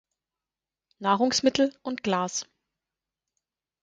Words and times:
Nahrungsmittel 0.97 1.75
und 1.83 2.01
Glas. 2.01 2.47